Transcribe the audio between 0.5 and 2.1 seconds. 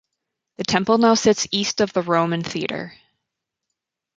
The temple now sits east of the